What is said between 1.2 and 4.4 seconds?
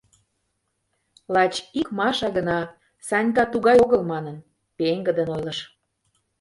Лач ик Маша гына, Санька «тугай огыл» манын,